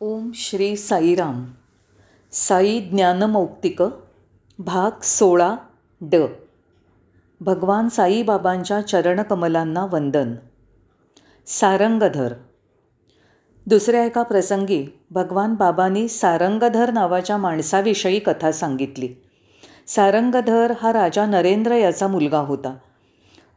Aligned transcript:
ओम 0.00 0.30
श्री 0.34 0.76
साईराम 0.76 1.44
साई 2.32 2.80
ज्ञानमौक्तिक 2.80 3.82
भाग 4.58 4.90
सोळा 5.02 5.56
ड. 6.00 6.16
भगवान 7.40 7.88
साईबाबांच्या 7.88 8.80
चरणकमलांना 8.80 9.84
वंदन. 9.84 10.34
सारंगधर. 11.46 12.32
दुसऱ्या 13.66 14.04
एका 14.04 14.22
प्रसंगी 14.22 14.86
भगवान 15.10 15.54
बाबांनी 15.54 16.08
सारंगधर 16.08 16.90
नावाच्या 16.90 17.36
माणसाविषयी 17.36 18.18
कथा 18.18 18.52
सांगितली. 18.52 19.08
सारंगधर 19.86 20.72
हा 20.82 20.92
राजा 20.92 21.26
नरेंद्र 21.26 21.72
याचा 21.72 22.06
मुलगा 22.06 22.38
होता. 22.38 22.76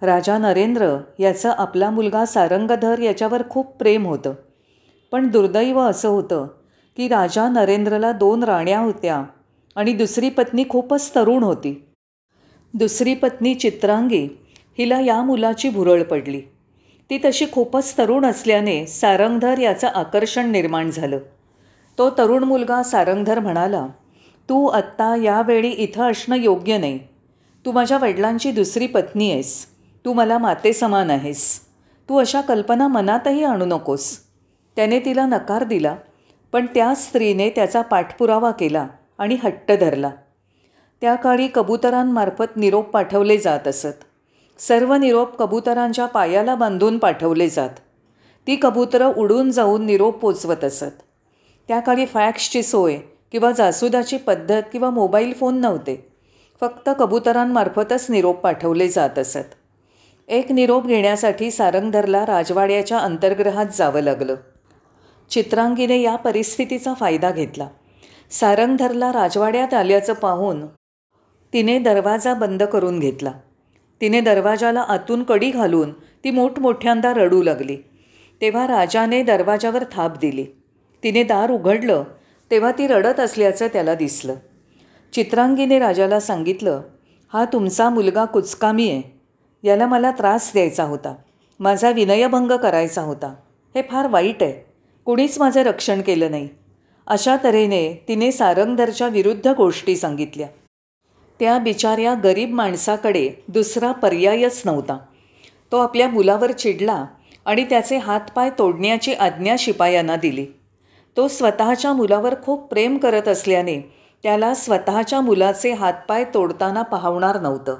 राजा 0.01 0.37
नरेंद्र 0.37 0.97
याचं 1.19 1.53
आपला 1.57 1.89
मुलगा 1.89 2.25
सारंगधर 2.25 2.99
याच्यावर 2.99 3.41
खूप 3.49 3.75
प्रेम 3.75 4.05
होतं. 4.05 4.33
पण 5.11 5.27
दुर्दैव 5.27 5.79
असं 5.79 6.09
होतं 6.09 6.47
की 6.97 7.07
राजा 7.07 7.49
नरेंद्रला 7.49 8.11
दोन 8.11 8.43
राण्या 8.43 8.79
होत्या 8.79 9.23
आणि 9.75 9.93
दुसरी 9.93 10.29
पत्नी 10.29 10.63
खूपच 10.69 11.15
तरुण 11.15 11.43
होती. 11.43 11.87
दुसरी 12.73 13.13
पत्नी 13.15 13.53
चित्रांगी 13.55 14.27
हिला 14.77 14.99
या 14.99 15.21
मुलाची 15.21 15.69
भुरळ 15.69 16.03
पडली. 16.03 16.41
ती 17.09 17.19
तशी 17.25 17.45
खूपच 17.51 17.97
तरुण 17.97 18.25
असल्याने 18.25 18.87
सारंगधर 18.87 19.59
याचं 19.59 19.87
आकर्षण 19.87 20.49
निर्माण 20.49 20.91
झालं. 20.91 21.17
तो 21.97 22.09
तरुण 22.09 22.43
मुलगा 22.43 22.83
सारंगधर 22.83 23.39
म्हणाला 23.39 23.87
तू 24.49 24.67
आत्ता 24.67 25.15
यावेळी 25.15 25.69
इथं 25.69 26.11
असणं 26.11 26.35
योग्य 26.35 26.77
नाही. 26.77 26.99
तू 27.65 27.71
माझ्या 27.71 27.97
वडिलांची 27.97 28.51
दुसरी 28.51 28.87
पत्नी 28.87 29.31
आहेस. 29.31 29.65
तू 30.05 30.13
मला 30.13 30.37
माते 30.37 30.73
समान 30.73 31.11
आहेस. 31.11 31.59
तू 32.09 32.17
अशा 32.17 32.41
कल्पना 32.41 32.87
मनातही 32.87 33.43
आणू 33.43 33.65
नकोस. 33.65 34.17
त्याने 34.75 34.99
तिला 34.99 35.25
नकार 35.25 35.63
दिला 35.63 35.95
पण 36.51 36.65
त्या 36.65 36.95
स्त्रीने 36.95 37.49
त्याचा 37.49 37.81
पाठपुरावा 37.81 38.51
केला 38.51 38.87
आणि 39.17 39.37
हट्ट 39.43 39.71
धरला. 39.71 40.09
त्या 41.01 41.15
काळी 41.15 41.47
कबुतरांमार्फत 41.55 42.57
निरोप 42.57 42.89
पाठवले 42.89 43.37
जात 43.37 43.67
असत. 43.67 44.03
सर्व 44.59 44.93
निरोप 44.93 45.35
कबुतरांच्या 45.35 46.05
पायाला 46.05 46.55
बांधून 46.55 46.97
पाठवले 46.97 47.49
जात. 47.49 47.69
ती 48.47 48.55
कबुतरं 48.61 49.13
उडून 49.13 49.51
जाऊन 49.51 49.85
निरोप 49.85 50.17
पोचवत 50.19 50.63
असत. 50.63 51.01
त्या 51.67 51.79
काळी 51.79 52.05
फॅक्सची 52.05 52.63
सोय 52.63 52.97
किंवा 53.31 53.51
जासुदाची 53.51 54.17
पद्धत 54.17 54.63
किंवा 54.71 54.89
मोबाईल 54.89 55.33
फोन 55.33 55.57
नव्हते. 55.57 56.07
फक्त 56.61 56.89
कबुतरांमार्फतच 56.99 58.05
निरोप 58.09 58.39
पाठवले 58.39 58.87
जात 58.87 59.19
असत. 59.19 59.55
एक 60.27 60.51
निरोप 60.51 60.87
घेण्यासाठी 60.87 61.51
सारंगधरला 61.51 62.25
राजवाड्याच्या 62.25 62.99
अंतर्ग्रहात 62.99 63.65
जावं 63.73 63.99
लागलं. 63.99 64.35
चित्रांगीने 65.31 66.01
या 66.01 66.15
परिस्थितीचा 66.15 66.93
फायदा 66.93 67.31
घेतला. 67.31 67.67
सारंगधरला 68.31 69.13
राजवाड्यात 69.13 69.73
आल्याचं 69.73 70.13
पाहून 70.13 70.65
तिने 71.53 71.79
दरवाजा 71.79 72.33
बंद 72.33 72.63
करून 72.63 72.99
घेतला. 72.99 73.31
तिने 74.01 74.21
दरवाजाला 74.21 74.81
आतून 74.81 75.23
कडी 75.23 75.51
घालून 75.51 75.91
ती 75.91 76.31
मोठमोठ्यांदा 76.31 77.13
रडू 77.13 77.43
लागली. 77.43 77.75
तेव्हा 78.41 78.67
राजाने 78.67 79.23
दरवाजावर 79.23 79.83
थाप 79.91 80.17
दिली. 80.17 80.45
तिने 81.03 81.23
दार 81.23 81.51
उघडलं 81.51 82.03
तेव्हा 82.51 82.71
ती 82.71 82.87
रडत 82.87 83.19
असल्याचं 83.19 83.67
त्याला 83.67 83.95
दिसलं. 83.95 84.35
चित्रांगीने 85.13 85.79
राजाला 85.79 86.19
सांगितलं 86.19 86.81
हा 87.33 87.45
तुमचा 87.45 87.89
मुलगा 87.89 88.25
कुचकामी 88.25 88.89
आहे. 88.89 89.19
याला 89.63 89.87
मला 89.87 90.11
त्रास 90.11 90.51
द्यायचा 90.53 90.83
होता. 90.83 91.15
माझा 91.59 91.91
विनयभंग 91.91 92.51
करायचा 92.51 93.01
होता. 93.01 93.35
हे 93.75 93.81
फार 93.81 94.07
वाईट 94.07 94.43
आहे. 94.43 94.70
कुणीच 95.11 95.39
माझं 95.39 95.61
रक्षण 95.61 96.01
केलं 96.01 96.31
नाही. 96.31 96.49
अशा 97.07 97.37
तऱ्हेने 97.43 98.05
तिने 98.07 98.31
सारंगधरच्या 98.31 99.07
विरुद्ध 99.07 99.47
गोष्टी 99.47 99.95
सांगितल्या. 99.95 100.47
त्या 101.39 101.57
बिचाऱ्या 101.57 102.13
गरीब 102.13 102.53
माणसाकडे 102.53 103.29
दुसरा 103.47 103.91
पर्यायच 103.91 104.61
नव्हता. 104.65 104.97
तो 105.71 105.77
आपल्या 105.77 106.09
मुलावर 106.09 106.51
चिडला 106.51 107.05
आणि 107.45 107.63
त्याचे 107.63 107.97
हातपाय 107.97 108.49
तोडण्याची 108.49 109.13
आज्ञा 109.13 109.55
शिपायांना 109.59 110.15
दिली. 110.15 110.45
तो 111.17 111.27
स्वतःच्या 111.27 111.93
मुलावर 111.93 112.35
खूप 112.43 112.63
प्रेम 112.63 112.97
करत 112.97 113.27
असल्याने 113.27 113.93
त्याला 114.23 114.53
स्वतःच्या 114.53 115.21
मुलाचे 115.21 115.71
हातपाय 115.71 116.23
तोडताना 116.33 116.81
पाहवणार 116.81 117.39
नव्हतं. 117.39 117.75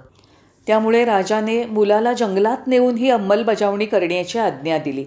त्यामुळे 0.68 1.06
राजाने 1.06 1.66
मुलाला 1.66 2.14
जंगलात 2.14 2.68
नेऊन 2.68 2.96
ही 2.96 3.10
अंमलबजावणी 3.10 3.86
करण्याची 3.86 4.40
आज्ञा 4.40 4.78
दिली. 4.78 5.06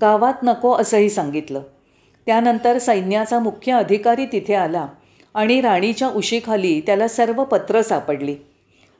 गावात 0.00 0.34
नको 0.42 0.72
असंही 0.72 1.10
सांगितलं. 1.10 1.60
त्यानंतर 2.26 2.78
सैन्याचा 2.78 3.38
मुख्य 3.38 3.72
अधिकारी 3.72 4.26
तिथे 4.26 4.54
आला 4.54 4.86
आणि 5.34 5.60
राणीच्या 5.60 6.08
उशीखाली 6.08 6.80
त्याला 6.80 7.08
सर्व 7.08 7.44
पत्र 7.44 7.82
सापडली. 7.82 8.34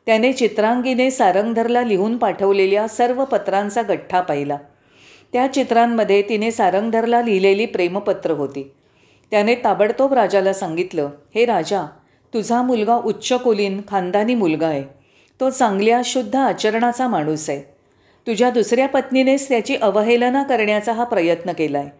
त्याने 0.06 0.32
चित्रांगीने 0.32 1.10
सारंगधरला 1.10 1.82
लिहून 1.82 2.16
पाठवलेल्या 2.16 2.88
सर्व 2.88 3.25
पत्रांचा 3.25 3.82
गठ्ठा 3.82 4.20
पाहिला. 4.20 4.56
त्या 5.32 5.53
चित्रांमध्ये 5.53 6.22
तिने 6.22 6.50
सारंगधरला 6.50 7.22
लिहिलेली 7.22 7.66
प्रेमपत्र 7.66 8.31
होती. 8.31 8.72
त्याने 9.31 9.54
ताबडतोब 9.54 10.12
राजाला 10.12 10.53
सांगितलं 10.53 11.08
हे 11.34 11.44
राजा 11.44 11.87
तुझा 12.34 12.62
मुलगा 12.62 12.94
उच्चकुलीन 12.94 13.81
खानदानी 13.88 14.34
मुलगा 14.34 14.66
आहे. 14.66 14.84
तो 15.41 15.50
चांगल्या 15.50 16.00
शुद्ध 16.04 16.37
आचरणाचा 16.37 17.08
माणूस 17.08 17.50
आहे. 17.50 17.78
तुझ्या 18.28 18.50
दुसऱ्या 18.50 18.89
पत्नीनेच 18.89 19.49
त्याची 19.49 19.77
अवहेलना 19.77 20.43
करण्याचा 20.43 20.93
हा 20.93 21.05
प्रयत्न 21.05 21.53
केला 21.53 21.78
आहे 21.78 21.91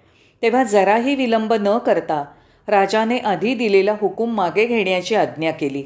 तेव्हा 0.43 0.65
जराही 0.65 1.15
विलंब 1.15 1.53
न 1.53 1.79
करता 1.79 2.25
राजाने 2.69 3.19
आधी 3.19 3.55
दिलेला 3.55 3.95
हुकूम 4.01 4.35
मागे 4.35 4.67
घेण्याची 4.67 5.15
आज्ञा 5.15 5.51
केली. 5.51 5.83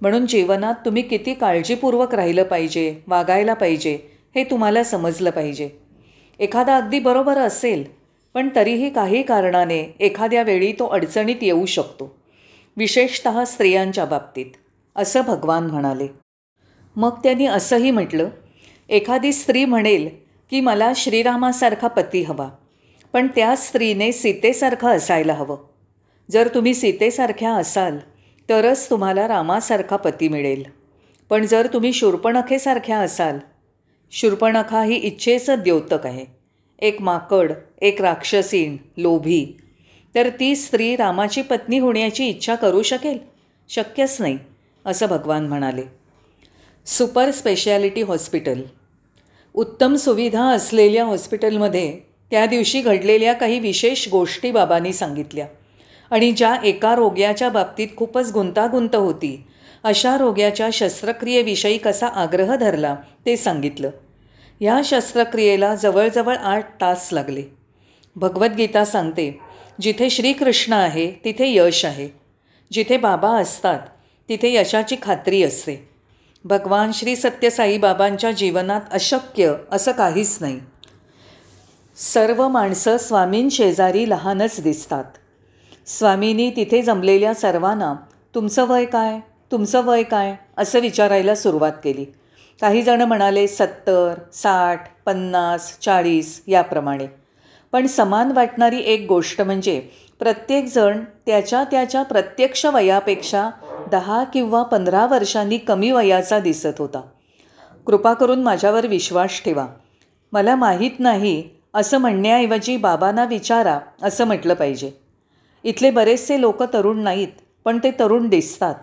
म्हणून 0.00 0.26
जीवनात 0.26 0.74
तुम्ही 0.84 1.02
किती 1.02 1.34
काळजीपूर्वक 1.34 2.14
राहिलं 2.14 2.42
पाहिजे 2.42 3.00
वागायला 3.06 3.54
पाहिजे 3.54 3.98
हे 4.34 4.44
तुम्हाला 4.44 4.84
समजलं 4.84 5.30
पाहिजे. 5.30 5.68
एखादा 6.40 6.76
अगदी 6.76 6.98
बरोबर 6.98 7.38
असेल 7.38 7.84
पण 8.34 8.48
तरीही 8.56 8.90
काही 8.90 9.22
कारणाने 9.22 9.96
एखाद्या 10.00 10.42
वेळी 10.42 10.72
तो 10.72 10.86
अडचणीत 10.86 11.42
येऊ 11.42 11.66
शकतो. 11.66 12.16
विशेषत 12.76 13.28
स्त्रियांच्या 13.28 14.04
बाबतीत 14.04 14.46
असं 14.96 15.20
भगवान 15.20 15.66
म्हणाले. 15.66 16.06
मग 16.96 17.18
त्यांनी 17.22 17.46
असंही 17.46 17.90
म्हटलं 17.90 18.28
एखादी 18.88 19.32
स्त्री 19.32 19.64
म्हणेल 19.64 20.08
की 20.50 20.60
मला 20.60 20.92
श्रीरामासारखा 20.96 21.88
पती 21.88 22.22
हवा. 22.22 22.48
पण 23.12 23.26
त्या 23.26 23.56
स्त्रीने 23.56 24.12
सीतेसारखं 24.12 24.88
असायला 24.88 25.32
हवं. 25.32 25.56
जर 26.30 26.48
तुम्ही 26.54 26.74
सीतेसारख्या 26.74 27.52
असाल 27.52 27.98
तरच 28.48 28.90
तुम्हाला 28.90 29.28
रामासारखा 29.28 29.96
पती 29.96 30.28
मिळेल. 30.28 30.62
पण 31.30 31.46
जर 31.46 31.66
तुम्ही 31.72 31.92
शूर्पणखेसारख्या 31.92 32.98
असाल 32.98 33.38
शूर्पणखा 34.12 34.82
ही 34.82 34.94
इच्छेचं 34.94 35.54
द्योतक 35.58 36.06
आहे. 36.06 36.24
एक 36.78 37.02
माकड 37.02 37.52
एक 37.82 38.02
राक्षसीण 38.02 38.76
लोभी. 38.96 39.56
तर 40.14 40.28
ती 40.28 40.56
स्त्री 40.56 40.96
रामाची 40.96 41.42
पत्नी 41.42 41.78
होण्याची 41.78 42.28
इच्छा 42.28 42.54
करू 42.54 42.82
शकेल? 42.82 43.18
शक्यच 43.68 44.16
नाही 44.20 44.38
असं 44.86 45.06
भगवान 45.06 45.46
म्हणाले. 45.46 46.03
Super 46.86 47.30
speciality 47.30 48.02
hospital. 48.02 48.60
उत्तम 49.54 49.94
सुविधा 49.94 50.42
असलेल्या 50.42 51.04
हॉस्पिटलमध्ये 51.04 52.00
त्या 52.30 52.46
दिवशी 52.46 52.80
घडलेल्या 52.80 53.32
काही 53.32 53.58
विशेष 53.58 54.08
गोष्टी 54.08 54.50
बाबांनी 54.50 54.92
सांगितल्या. 54.92 55.46
आणि 56.10 56.32
ज्या 56.32 56.56
एका 56.64 56.94
रोग्याच्या 56.94 57.48
बाबतीत 57.48 57.88
खूपच 57.96 58.32
गुंतागुंत 58.32 58.94
होती 58.94 59.44
अशा 59.84 60.16
रोग्याच्या 60.16 60.68
शस्त्रक्रियेविषयी 60.72 61.78
कसा 61.78 62.06
आग्रह 62.06 62.56
धरला 62.56 62.96
ते 63.26 63.36
सांगितलं. 63.36 63.90
ह्या 64.60 64.80
शस्त्रक्रियेला 64.84 65.74
जवळजवळ 65.74 66.36
आठ 66.36 66.80
तास 66.80 67.08
लागले. 67.12 67.42
भगवद्गीता 68.16 68.84
सांगते 68.84 69.40
जिथे 69.80 70.10
श्रीकृष्ण 70.10 70.72
आहे 70.72 71.12
तिथे 71.24 71.54
यश 71.54 71.84
आहे. 71.84 72.08
जिथे 72.72 72.96
बाबा 72.96 73.28
असतात 73.28 73.80
तिथे 74.28 74.54
यशाची 74.54 74.96
खात्री 75.02 75.42
असते. 75.42 75.93
भगवान 76.46 76.90
श्री 76.92 77.16
सत्यसाई 77.16 77.78
बाबांच्या 77.78 78.30
जीवनात 78.30 78.80
अशक्य 78.90 79.54
असं 79.72 79.92
काहीच 79.92 80.38
नाही. 80.40 80.60
सर्व 81.96 82.48
माणसं 82.48 82.96
स्वामींशेजारी 82.96 84.10
लहानच 84.10 84.60
दिसतात. 84.60 85.04
स्वामींनी 85.86 86.50
तिथे 86.50 86.82
जमलेल्या 86.82 87.34
सर्वांना 87.34 87.94
तुमचं 88.34 88.64
वय 88.68 88.84
काय? 88.84 89.20
तुमचं 89.52 89.84
वय 89.84 90.02
काय? 90.02 90.36
असं 90.58 90.80
विचारायला 90.80 91.34
सुरुवात 91.34 91.72
केली. 91.84 92.04
काही 92.60 92.82
जणं 92.82 93.04
म्हणाले 93.04 93.46
सत्तर 93.46 94.14
साठ 94.32 94.88
पन्नास 95.06 95.78
चाळीस 95.80 96.42
याप्रमाणे. 96.46 97.06
पण 97.72 97.86
समान 97.86 98.32
वाटणारी 98.32 98.78
एक 98.78 99.06
गोष्ट 99.08 99.40
म्हणजे 99.40 99.80
प्रत्येकजण 100.18 101.00
त्याच्या 101.26 101.64
त्याच्या 101.64 102.02
प्रत्यक्ष 102.02 102.66
वयापेक्षा 102.66 103.50
दहा 103.90 104.24
किंवा 104.24 104.62
पंधरा 104.62 105.06
वर्षांनी 105.06 105.58
कमी 105.58 105.90
वयाचा 105.90 106.38
दिसत 106.38 106.78
होता. 106.78 107.00
कृपा 107.86 108.14
करून 108.14 108.42
माझ्यावर 108.42 108.86
विश्वास 108.86 109.42
ठेवा. 109.44 109.66
मला 110.32 110.56
माहीत 110.56 110.90
नाही 110.98 111.50
असं 111.74 111.98
म्हणण्याऐवजी 111.98 112.76
बाबांना 112.76 113.24
विचारा 113.24 113.78
असं 114.02 114.24
म्हटलं 114.24 114.54
पाहिजे. 114.54 114.90
इथले 115.64 115.90
बरेचसे 115.90 116.40
लोक 116.40 116.62
तरुण 116.62 117.00
नाहीत 117.00 117.28
पण 117.64 117.78
ते 117.78 117.90
तरुण 117.90 118.28
दिसतात. 118.28 118.74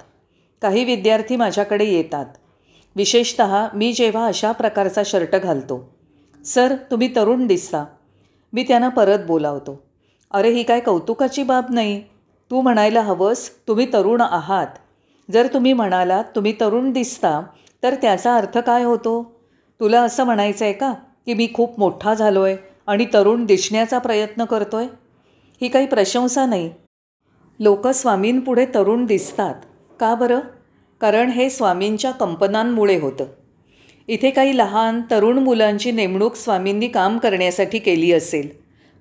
काही 0.61 0.83
विद्यार्थी 0.83 1.35
माझ्याकडे 1.35 1.85
येतात. 1.85 2.25
विशेषत 2.95 3.41
मी 3.73 3.93
जेव्हा 3.93 4.25
अशा 4.25 4.51
प्रकारचा 4.51 5.01
शर्ट 5.05 5.35
घालतो. 5.35 5.95
सर 6.45 6.75
तुम्ही 6.91 7.15
तरुण 7.15 7.47
दिसता. 7.47 7.85
मी 8.53 8.63
त्यांना 8.63 8.89
परत 8.89 9.19
बोलावतो. 9.27 9.83
अरे 10.31 10.49
ही 10.49 10.63
काय 10.63 10.79
कौतुकाची 10.79 11.43
बाब 11.43 11.65
नाही. 11.69 12.03
तू 12.51 12.61
म्हणायला 12.61 13.01
हवंस 13.01 13.49
तुम्ही 13.67 13.93
तरुण 13.93 14.21
आहात. 14.21 14.67
जर 15.31 15.47
तुम्ही 15.53 15.73
म्हणालात 15.73 16.23
तुम्ही 16.35 16.53
तरुण 16.59 16.91
दिसता 16.91 17.41
तर 17.83 17.95
त्याचा 17.95 18.35
अर्थ 18.35 18.57
काय 18.57 18.83
होतो? 18.83 19.41
तुला 19.79 20.01
असं 20.01 20.23
म्हणायचं 20.23 20.65
आहे 20.65 20.73
का 20.73 20.93
की 21.25 21.33
मी 21.33 21.47
खूप 21.53 21.79
मोठा 21.79 22.13
झालो 22.13 22.41
आहे 22.41 22.57
आणि 22.87 23.05
तरुण 23.13 23.45
दिसण्याचा 23.45 23.99
प्रयत्न 23.99 24.45
करतो 24.45 24.77
आहे 24.77 24.87
ही 25.61 25.67
काही 25.67 25.85
प्रशंसा 25.85 26.45
नाही. 26.45 26.69
लोक 27.59 27.87
स्वामींपुढे 27.87 28.65
तरुण 28.65 29.05
दिसतात. 29.05 29.55
का 29.99 30.15
बरं? 30.15 30.39
कारण 31.01 31.29
हे 31.29 31.49
स्वामींच्या 31.49 32.11
कंपनांमुळे 32.11 32.99
होतं. 32.99 33.25
इथे 34.07 34.29
काही 34.29 34.57
लहान 34.57 35.01
तरुण 35.11 35.37
मुलांची 35.37 35.91
नेमणूक 35.91 36.35
स्वामींनी 36.35 36.87
काम 36.87 37.17
करण्यासाठी 37.17 37.79
केली 37.79 38.11
असेल. 38.11 38.49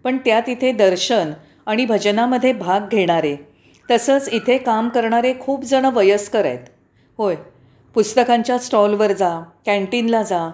पण 0.05 0.17
त्यात 0.17 0.49
इथे 0.49 0.73
दर्शन 0.73 1.31
आणि 1.67 1.87
भजनामध्ये 1.87 2.53
भाग 2.53 2.81
घेणारे 2.91 3.50
तसंच 3.91 4.29
इथे 4.33 4.59
काम 4.59 4.89
करणारे 4.89 5.35
खूप 5.41 5.65
जणं 5.65 5.93
वयस्कर 5.93 6.45
आहेत. 6.45 6.67
होय. 7.19 7.37
पुस्तकांच्या 7.95 8.59
स्टॉलवर 8.59 9.13
जा 9.13 9.41
कॅन्टीनला 9.67 10.23
जा 10.23 10.51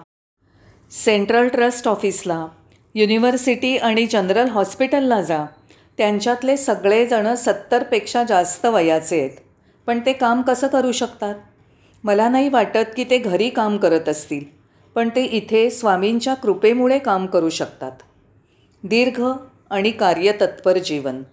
सेंट्रल 0.91 1.47
ट्रस्ट 1.47 1.87
ऑफिसला 1.87 2.47
युनिव्हर्सिटी 2.95 3.77
आणि 3.77 4.05
जनरल 4.05 4.49
हॉस्पिटलला 4.49 5.21
जा. 5.21 5.45
त्यांच्यातले 5.97 6.57
सगळेजणं 6.57 7.35
सत्तरपेक्षा 7.35 8.23
जास्त 8.23 8.65
वयाचे 8.65 9.19
आहेत. 9.19 9.37
पण 9.87 9.99
ते 10.05 10.13
काम 10.13 10.41
कसं 10.41 10.67
करू 10.67 10.91
शकतात? 10.91 11.35
मला 12.03 12.29
नाही 12.29 12.49
वाटत 12.49 12.93
की 12.95 13.03
ते 13.03 13.17
घरी 13.17 13.49
काम 13.49 13.77
करत 13.77 14.09
असतील 14.09 14.43
पण 14.95 15.09
ते 15.09 15.23
इथे 15.23 15.69
स्वामींच्या 15.69 16.33
कृपेमुळे 16.33 16.99
काम 16.99 17.25
करू 17.25 17.49
शकतात. 17.49 17.91
दीर्घ 18.83 19.21
आणि 19.69 19.91
कार्यतत्पर 19.91 20.77
जीवन. 20.77 21.23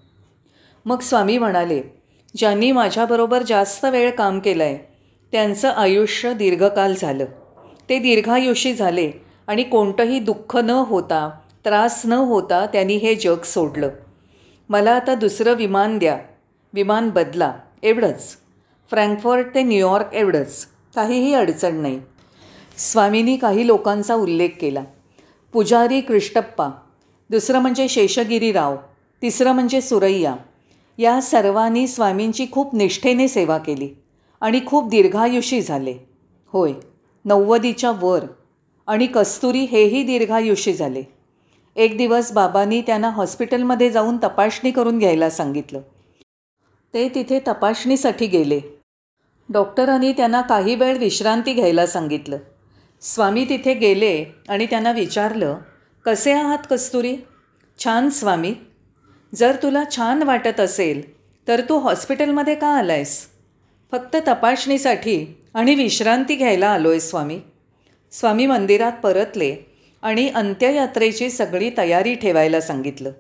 मग 0.85 1.01
स्वामी 1.01 1.39
म्हणाले 1.39 1.83
ज्यांनी 2.37 2.73
माझ्याबरोबर 2.73 3.43
जास्त 3.43 3.85
वेळ 3.85 4.11
काम 4.11 4.41
केलं 4.41 4.65
आहे 4.65 4.79
त्यांचं 5.33 5.69
आयुष्य 5.69 6.35
दीर्घकाल 6.35 6.95
झालं. 6.99 7.25
ते 7.89 7.99
दीर्घायुषी 7.99 8.75
झाले 8.75 9.13
आणि 9.47 9.63
कोणतंही 9.63 10.19
दुःख 10.19 10.57
न 10.57 10.71
होता 10.71 11.39
त्रास 11.65 12.03
न 12.05 12.13
होता 12.13 12.67
त्यांनी 12.67 12.97
हे 12.97 13.15
जग 13.15 13.43
सोडलं. 13.45 13.89
मला 14.69 14.93
आता 14.93 15.15
दुसरं 15.15 15.53
विमान 15.55 15.99
द्या. 15.99 16.19
विमान 16.73 17.11
बदला. 17.11 17.53
एवढंच. 17.83 18.37
फ्रँकफर्ट 18.91 19.55
ते 19.55 19.63
न्यूयॉर्क 19.63 20.15
एवढंच. 20.15 20.67
काहीही 20.95 21.35
अडचण 21.35 21.77
नाही. 21.77 22.01
स्वामींनी 22.79 23.37
काही 23.37 23.67
लोकांचा 23.67 24.15
उल्लेख 24.15 24.49
केला. 24.61 24.85
पुजारी 25.53 26.01
कृष्टप्पा 26.01 26.69
दुसरं 27.31 27.59
म्हणजे 27.59 27.89
शेषगिरीराव. 27.89 28.77
तिसरं 29.23 29.53
म्हणजे 29.53 29.81
सुरैया. 29.81 30.35
या 30.99 31.21
सर्वांनी 31.21 31.87
स्वामींची 31.87 32.47
खूप 32.53 32.75
निष्ठेने 32.75 33.29
सेवा 33.29 33.59
केली 33.59 33.91
आणि 34.41 34.61
खूप 34.67 34.89
दीर्घायुषी 34.89 35.63
झाले. 35.63 35.95
होय 36.47 36.73
नव्वदीच्या 37.25 37.93
वर 38.01 38.25
आणि 38.87 39.07
कस्तुरी 39.07 39.65
हेही 39.65 40.03
दीर्घायुषी 40.03 40.75
झाले. 40.75 41.03
एक 41.77 41.97
दिवस 41.99 42.33
बाबांनी 42.33 42.81
त्यांना 42.81 43.11
हॉस्पिटलमध्ये 43.11 43.91
जाऊन 43.91 44.17
तपासणी 44.17 44.71
करून 44.71 44.99
घ्यायला 44.99 45.31
सांगितलं. 45.31 45.81
ते 46.95 47.09
तिथे 47.09 47.41
तपासणीसाठी 47.49 48.27
गेले. 48.27 48.61
डॉक्टरांनी 49.49 50.13
त्यांना 50.13 50.41
काही 50.41 50.75
वेळ 50.75 50.99
विश्रांती 50.99 51.53
घ्यायला 51.53 51.87
सांगितलं. 51.87 52.37
स्वामी 53.01 53.45
तिथे 53.45 53.75
गेले 53.75 54.25
आणि 54.49 54.67
त्यांना 54.67 54.93
विचारलं 54.93 55.59
कसे 56.05 56.33
आहात 56.33 56.59
कस्तुरी? 56.71 57.17
छान 57.85 58.09
स्वामी. 58.09 58.55
जर 59.35 59.57
तुला 59.63 59.85
छान 59.97 60.23
वाटत 60.23 60.61
असेल 60.61 61.03
तर 61.49 61.61
तू 61.69 61.79
हॉस्पिटलमध्ये 61.79 62.55
का 62.55 62.67
आलायस? 62.67 63.27
फक्त 63.93 64.17
तपासणीसाठी 64.29 65.45
आणि 65.55 65.75
विश्रांती 65.75 66.35
घ्यायला 66.35 66.69
आलो 66.69 66.91
आहे 66.91 67.01
स्वामी. 67.01 67.41
स्वामी 68.13 68.47
मंदिरात 68.47 68.93
परतले 68.93 69.57
आणि 70.03 70.29
अंत्ययात्रेची 70.29 71.31
सगळी 71.31 71.71
तयारी 71.79 72.15
ठेवायला 72.15 72.61
सांगितलं. 72.61 73.13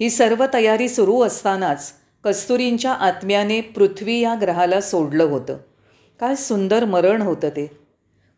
ही 0.00 0.10
सर्व 0.10 0.46
तयारी 0.54 0.88
सुरू 0.88 1.22
असतानाच 1.22 1.92
कस्तुरींच्या 2.24 2.92
आत्म्याने 2.92 3.60
पृथ्वी 3.60 4.20
या 4.20 4.34
ग्रहाला 4.40 4.80
सोडलं 4.80 5.24
होतं. 5.24 5.56
काय 6.20 6.34
सुंदर 6.34 6.84
मरण 6.84 7.22
होतं 7.22 7.48
ते. 7.48 7.70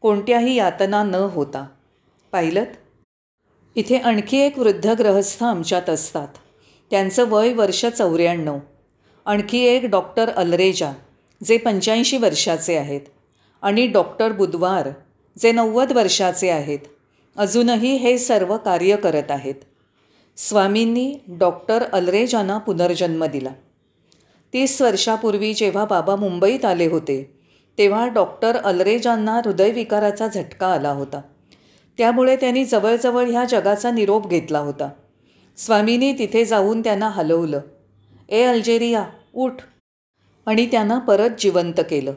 कोणत्याही 0.00 0.54
यातना 0.54 1.02
न 1.02 1.14
होता. 1.14 1.66
पाहिलं 2.32 2.64
इथे 3.76 3.96
आणखी 3.96 4.36
एक 4.36 4.58
वृद्ध 4.58 4.86
ग्रहस्थ 4.86 5.42
आमच्यात 5.42 5.90
असतात. 5.90 6.28
त्यांचं 6.92 7.28
वय 7.28 7.52
वर्ष 7.52 7.86
चौऱ्याण्णव. 7.86 8.58
आणखी 9.26 9.58
एक 9.58 9.84
डॉक्टर 9.84 10.30
अलरेजा 10.30 10.92
जे 11.44 11.56
पंच्याऐंशी 11.56 12.16
वर्षाचे 12.16 12.76
आहेत 12.76 13.00
आणि 13.62 13.86
डॉक्टर 13.86 14.32
बुधवार 14.32 14.88
जे 15.38 15.52
नव्वद 15.52 15.92
वर्षाचे 15.92 16.50
आहेत 16.50 16.78
अजूनही 17.36 17.96
हे 17.96 18.18
सर्व 18.18 18.56
कार्य 18.56 18.96
करत 18.96 19.30
आहेत. 19.30 19.54
स्वामींनी 20.36 21.18
डॉक्टर 21.28 21.82
अलरेजांना 21.82 22.58
पुनर्जन्म 22.58 23.24
दिला. 23.24 23.50
तीस 24.52 24.82
वर्षापूर्वी 24.82 25.54
जेव्हा 25.54 25.84
बाबा 25.84 26.16
मुंबईत 26.16 26.64
आले 26.64 26.86
होते 26.86 27.38
तेव्हा 27.78 28.06
डॉक्टर 28.08 28.56
अलरेजांना 28.56 29.40
हृदयविकाराचा 29.44 30.28
झटका 30.28 30.66
आला 30.66 30.90
होता. 30.90 31.20
त्यामुळे 31.98 32.36
त्यांनी 32.36 32.64
जवळजवळ 32.64 33.30
ह्या 33.30 33.44
जगाचा 33.44 33.90
निरोप 33.90 34.28
घेतला 34.28 34.58
होता. 34.58 34.88
स्वामींनी 35.56 36.12
तिथे 36.12 36.44
जाऊन 36.44 36.80
त्यांना 36.80 37.08
हलवलं. 37.08 37.60
ए 38.28 38.42
अल्जेरिया 38.42 39.04
उठ. 39.34 39.52
आणि 40.46 40.66
त्यांना 40.66 40.98
परत 40.98 41.30
जिवंत 41.38 41.80
केलं. 41.90 42.12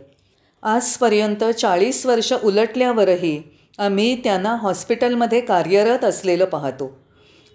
आजपर्यंत 0.63 1.43
चाळीस 1.43 2.05
वर्ष 2.05 2.33
उलटल्यावरही 2.43 3.43
आम्ही 3.77 4.23
त्यांना 4.23 4.55
हॉस्पिटलमध्ये 4.55 5.41
कार्यरत 5.41 6.03
असलेलं 6.03 6.45
पाहतो. 6.45 6.99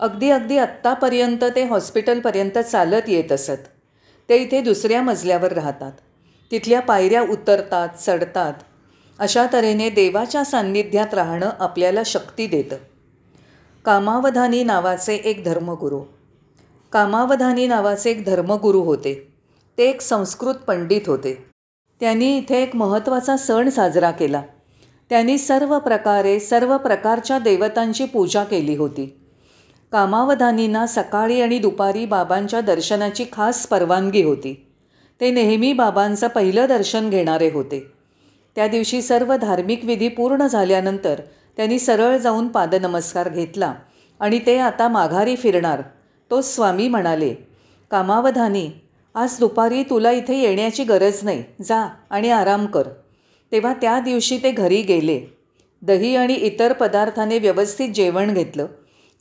अगदी 0.01 0.31
अगदी 0.31 0.59
आत्तापर्यंत 0.59 1.45
ते 1.57 1.65
हॉस्पिटलपर्यंत 1.65 2.59
चालत 2.59 3.09
येत 3.09 3.33
असत. 3.33 3.69
ते 4.29 4.37
इथे 4.37 4.61
दुसऱ्या 4.61 5.03
मजल्यावर 5.03 5.53
राहतात. 5.53 5.93
तिथल्या 6.51 6.81
पायऱ्या 6.81 7.23
उतरतात 7.23 7.89
चढतात. 8.07 8.55
अशा 9.19 9.47
तऱ्हेने 9.53 9.91
देवाच्या 9.91 10.45
सान्निध्यात 10.45 11.15
राहणं 11.15 11.51
आपल्याला 11.59 12.03
शक्ती 12.07 12.47
देतं. 12.47 12.77
कामावधानी 13.85 14.65
नावाचे 14.65 15.15
एक 15.15 15.45
धर्मगुरू. 15.45 16.01
कामावधानी 16.93 17.67
नावाचे 17.67 18.11
एक 18.11 18.25
धर्मगुरू 18.25 18.81
होते. 18.81 19.35
ते 19.79 19.89
एक 19.89 20.01
संस्कृत 20.01 20.55
पंडित 20.55 21.01
होते. 21.07 21.47
त्यांनी 22.01 22.37
इथे 22.37 22.63
एक 22.63 22.77
महत्त्वाचा 22.77 23.37
सण 23.37 23.69
साजरा 23.69 24.11
केला. 24.11 24.43
त्यांनी 25.11 25.39
सर्व 25.39 25.79
प्रकारे 25.79 26.41
सर्व 26.41 26.77
प्रकारच्या 26.77 27.39
देवतांची 27.39 28.05
पूजा 28.05 28.45
केली 28.45 28.77
होती. 28.77 29.21
कामावधानींना 29.93 30.87
सकाळी 30.87 31.41
आणि 31.41 31.59
दुपारी 31.59 32.07
बाबांच्या 32.07 32.61
दर्शनाची 32.61 33.25
खास 33.33 33.67
परवानगी 33.67 34.23
होती. 34.23 34.73
ते 35.21 35.31
नेहमी 35.31 35.73
बाबांचं 35.73 36.29
पहिलं 36.29 36.67
दर्शन 36.69 37.11
घेणारे 37.11 37.51
होते. 37.51 38.00
त्या 38.57 38.67
दिवशी 38.69 39.03
सर्व 39.03 39.37
धार्मिक 39.37 39.85
विधी 39.85 40.09
पूर्ण 40.09 40.47
झाल्यानंतर 40.47 41.21
त्यांनी 41.57 41.79
सरळ 41.79 42.17
जाऊन 42.17 42.49
पादनमस्कार 42.49 43.29
घेतला 43.29 43.75
आणि 44.21 44.39
ते 44.47 44.59
आता 44.59 44.89
माघारी 44.89 45.37
फिरणार. 45.37 45.83
तो 46.31 46.41
स्वामी 46.41 46.89
म्हणाले 46.89 47.35
कामावधानी 47.91 48.71
आज 49.15 49.39
दुपारी 49.39 49.83
तुला 49.83 50.11
इथे 50.11 50.35
येण्याची 50.35 50.85
गरज 50.85 51.19
नाही. 51.23 51.43
जा 51.63 51.89
आणि 52.11 52.31
आराम 52.31 52.67
कर. 52.67 52.83
तेव्हा 53.53 53.73
त्या 53.73 54.01
दिवशी 54.01 54.39
ते 54.43 54.51
घरी 54.51 54.83
गेले. 54.83 55.21
दही 55.83 56.17
आणि 56.17 56.35
इतर 56.35 56.73
पदार्थाने 56.73 57.39
व्यवस्थित 57.39 57.89
जेवण 57.89 58.35
घेतलं 58.35 58.67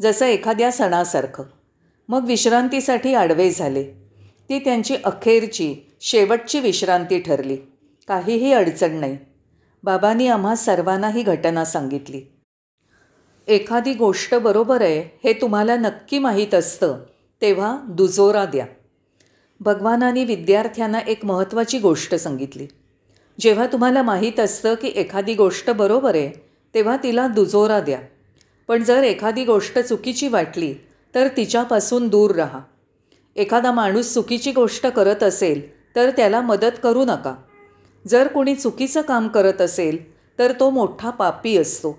जसं 0.02 0.26
एखाद्या 0.26 0.72
सणासारखं. 0.72 1.44
मग 2.10 2.26
विश्रांतीसाठी 2.26 3.14
आडवे 3.14 3.52
झाले. 3.52 3.84
ती 4.50 4.60
त्यांची 4.60 4.96
अखेरची 5.04 5.76
शेवटची 6.02 6.60
विश्रांती 6.60 7.20
ठरली. 7.20 7.58
काहीही 8.10 8.54
अडचण 8.54 8.96
नाही. 8.96 9.18
बाबांनी 9.84 10.28
आम्हा 10.28 10.56
सर्वांना 10.56 11.10
ही 11.10 11.24
घटना 11.24 11.66
सांगितली. 11.66 12.22
एखादी 13.48 13.94
गोष्ट 13.94 14.36
बरोबर 14.36 14.82
आहे 14.82 15.20
हे 15.24 15.34
तुम्हाला 15.34 15.76
नक्की 15.76 16.20
माहीत 16.20 16.54
असतं 16.54 16.98
तेव्हा 17.42 17.78
दुजोरा 17.90 18.46
द्या. 18.46 18.66
भगवानाने 19.60 20.24
विद्यार्थ्यांना 20.26 21.00
एक 21.00 21.26
महत्त्वाची 21.26 21.80
गोष्ट 21.80 22.16
सांगितली. 22.16 22.68
जेव्हा 23.40 23.68
तुम्हाला 23.68 24.02
माहीत 24.02 24.40
असतं 24.40 24.74
की 24.74 24.88
एखादी 24.96 25.34
गोष्ट 25.34 25.70
बरोबर 25.70 26.16
आहे 26.16 26.32
तेव्हा 26.74 26.98
तिला 27.04 27.28
दुजोरा 27.28 27.80
द्या. 27.80 28.00
पण 28.68 28.84
जर 28.84 29.04
एखादी 29.04 29.46
गोष्ट 29.46 29.80
चुकीची 29.80 30.28
वाटली 30.28 30.74
तर 31.16 31.28
तिच्यापासून 31.28 32.08
दूर 32.08 32.36
राहा. 32.36 32.60
एखादा 33.36 33.72
माणूस 33.72 34.14
चुकीची 34.14 34.52
गोष्ट 34.52 34.88
करत 34.88 35.24
असेल 35.24 35.80
तर 35.96 36.10
त्याला 36.10 36.42
मदत 36.42 36.80
करू 36.84 37.06
नका. 37.06 37.36
जर 38.08 38.28
कोणी 38.28 38.56
चुकीचं 38.56 39.02
काम 39.02 39.28
करत 39.28 39.62
असेल 39.62 39.98
तर 40.40 40.52
तो 40.60 40.70
मोठा 40.70 41.10
पापी 41.10 41.58
असतो. 41.58 41.98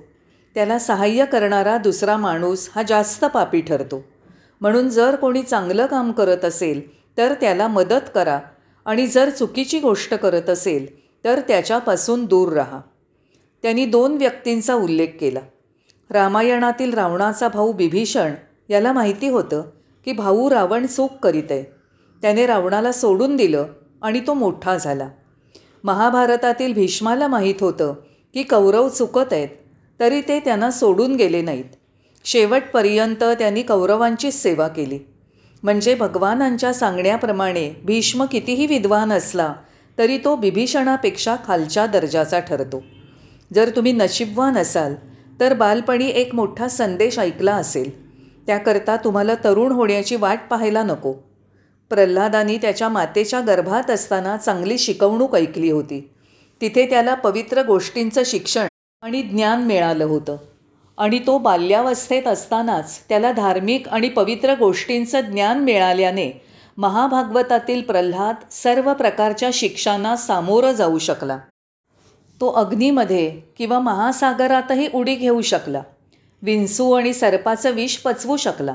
त्याला 0.55 0.79
सहाय्य 0.79 1.25
करणारा 1.25 1.77
दुसरा 1.77 2.17
माणूस 2.17 2.69
हा 2.75 2.83
जास्त 2.83 3.25
पापी 3.25 3.61
ठरतो. 3.61 4.05
म्हणून 4.61 4.89
जर 4.89 5.17
कोणी 5.17 5.43
चांगलं 5.43 5.87
काम 5.87 6.13
करत 6.13 6.45
असेल 6.45 6.81
तर 7.19 7.35
त्याला 7.41 7.69
मदत 7.69 8.11
करा 8.15 8.39
आणि 8.85 9.07
जर 9.07 9.31
चुकीची 9.31 9.81
गोष्ट 9.81 10.15
करत 10.15 10.51
असेल 10.51 10.87
तर 11.25 11.41
त्याच्यापासून 11.41 12.25
दूर 12.25 12.53
राहा. 12.53 12.81
त्यांनी 13.63 13.85
दोन 13.87 14.17
व्यक्तींचा 14.17 14.75
उल्लेख 14.75 15.09
केला. 15.21 15.41
रामायणातील 16.11 16.95
रावणाचा 16.95 17.49
भाऊ 17.49 17.73
बिभीषण 17.73 18.33
याला 18.69 18.93
माहिती 18.93 19.29
होतं 19.29 19.63
की 20.05 20.13
भाऊ 20.13 20.51
रावण 20.51 20.87
चूक 20.87 21.13
करीत 21.23 21.51
आहे 21.51 21.63
त्याने 22.23 22.47
रावणाला 22.47 22.93
सोडून 22.93 23.37
दिलं 23.37 23.67
आणि 24.03 24.21
तो 24.27 24.35
मोठा 24.35 24.77
झाला. 24.77 25.09
महाभारतातील 25.85 26.73
भीष्माला 26.73 27.29
माहीत 27.29 27.55
होतं 27.61 27.95
की 28.35 28.43
कौरव 28.43 28.89
चुकत 28.89 29.33
आहेत 29.33 29.49
तरी 30.01 30.21
ते 30.21 30.41
त्यांना 30.41 30.71
सोडून 30.71 31.17
गेले 31.17 31.43
नाहीत. 31.43 31.65
शेवटपर्यंत 32.25 33.25
त्यांनी 33.25 33.63
कौरवांचीच 33.63 34.43
सेवा 34.43 34.69
केली. 34.69 34.99
म्हणजे 35.63 35.95
भगवानांच्या 35.95 36.75
सांगण्याप्रमाणे 36.75 37.71
भीष्म 37.85 38.25
कितीही 38.25 38.67
विद्वान 38.67 39.13
असला 39.13 39.55
तरी 39.99 40.19
तो 40.19 40.37
बिभीषणापेक्षा 40.37 41.37
खालच्या 41.47 41.87
दर्जाचा 41.87 42.39
ठरतो. 42.39 42.83
जर 43.55 43.71
तुम्ही 43.77 43.93
नशीबवान 43.93 44.57
असाल 44.57 44.95
तर 45.41 45.55
बालपणी 45.55 46.09
एक 46.09 46.35
मोठा 46.35 46.69
संदेश 46.69 47.19
ऐकला 47.19 47.55
असेल. 47.55 48.11
त्याकरता 48.47 48.97
तुम्हाला 48.97 49.35
तरुण 49.35 49.73
होण्याची 49.73 50.17
वाट 50.17 50.39
पाहायला 50.51 50.83
नको. 50.83 51.15
प्रल्हादानी 51.91 52.57
त्याच्या 52.57 52.89
मातेच्या 52.89 53.41
गर्भात 53.41 53.91
असताना 53.91 54.37
चांगली 54.37 54.79
शिकवणूक 54.79 55.37
ऐकली 55.37 55.71
होती. 55.71 56.11
तिथे 56.61 56.87
त्याला 56.87 57.15
पवित्र 57.15 57.63
गोष्टींचं 57.63 58.23
शिक्षण 58.27 58.67
आणि 59.03 59.23
ज्ञान 59.23 59.63
मिळालं 59.63 60.05
होतं. 60.05 60.37
आणि 60.99 61.19
तो 61.19 61.39
बाल्यावस्थेत 61.39 62.27
असतानाच 62.27 63.01
त्याला 63.09 63.33
धार्मिक 63.33 63.89
आणि 63.89 64.09
पवित्र 64.09 64.55
गोष्टींचं 64.59 65.21
ज्ञान 65.21 65.59
मिळाल्याने 65.59 66.43
महाभागवतातील 66.77 67.83
प्रल्हाद 67.83 68.35
सर्व 68.51 68.93
प्रकारच्या 68.95 69.51
शिक्षांना 69.53 70.17
सामोरं 70.17 70.73
जाऊ 70.73 70.99
शकला. 70.99 71.39
तो 72.41 72.49
अग्नीमध्ये 72.49 73.41
किंवा 73.59 73.79
महासागरातही 73.79 74.89
उडी 74.95 75.15
घेऊ 75.15 75.41
शकला. 75.41 75.83
विंचू 76.43 76.93
आणि 76.93 77.13
सर्पाचं 77.13 77.71
विष 77.71 77.97
पचवू 77.97 78.37
शकला. 78.37 78.75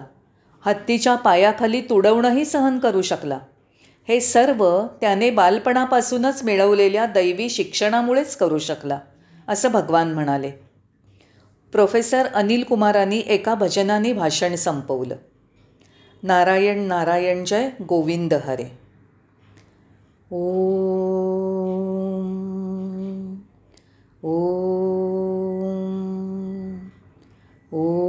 हत्तीच्या 0.66 1.16
पायाखाली 1.16 1.82
तुडवणंही 1.82 2.46
सहन 2.46 2.80
करू 2.80 3.02
शकला. 3.02 3.40
हे 4.08 4.20
सर्व 4.22 4.88
त्याने 5.02 5.30
बालपणापासूनच 5.30 6.44
मिळवलेल्या 6.44 7.06
दैवी 7.06 7.50
शिक्षणामुळेच 7.50 8.38
करू 8.38 8.58
शकला 8.58 9.00
असं 9.48 9.72
भगवान 9.72 10.14
म्हणाले. 10.14 10.52
प्रोफेसर 11.72 12.26
अनिल 12.26 12.64
कुमारांनी 12.64 13.24
एका 13.28 13.56
भजनाने 13.56 14.14
भाषण 14.14 14.56
संपवलं. 14.56 15.16
नारायण 16.24 16.80
नारायण 16.80 17.46
जय 17.46 17.70
गोविंद 17.90 18.34
हरे. 18.34 18.86
ओ 20.32 20.42
ओ 24.24 24.52
ओ 27.72 28.05